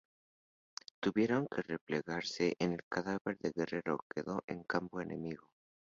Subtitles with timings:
[0.99, 5.47] Tuvieron que replegarse y el cadáver de Guerrero quedó en campo enemigo.